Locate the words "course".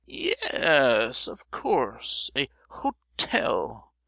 1.51-2.31